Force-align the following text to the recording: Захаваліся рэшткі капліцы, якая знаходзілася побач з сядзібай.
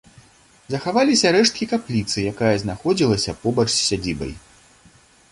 Захаваліся 0.75 1.33
рэшткі 1.35 1.67
капліцы, 1.73 2.15
якая 2.31 2.53
знаходзілася 2.63 3.35
побач 3.43 3.67
з 3.75 3.77
сядзібай. 3.89 4.33